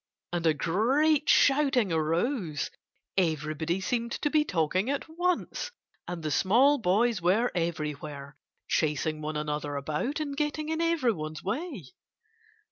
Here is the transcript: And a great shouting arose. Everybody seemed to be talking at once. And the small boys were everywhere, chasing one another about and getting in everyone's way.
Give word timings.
And 0.33 0.47
a 0.47 0.55
great 0.55 1.29
shouting 1.29 1.93
arose. 1.93 2.71
Everybody 3.17 3.79
seemed 3.79 4.11
to 4.23 4.31
be 4.31 4.43
talking 4.43 4.89
at 4.89 5.07
once. 5.07 5.69
And 6.07 6.23
the 6.23 6.31
small 6.31 6.79
boys 6.79 7.21
were 7.21 7.51
everywhere, 7.53 8.35
chasing 8.67 9.21
one 9.21 9.37
another 9.37 9.75
about 9.75 10.19
and 10.19 10.35
getting 10.35 10.69
in 10.69 10.81
everyone's 10.81 11.43
way. 11.43 11.83